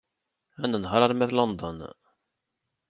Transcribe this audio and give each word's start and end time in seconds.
Ad 0.63 0.67
nenheṛ 0.71 1.01
arma 1.03 1.25
d 1.29 1.31
London. 1.33 1.79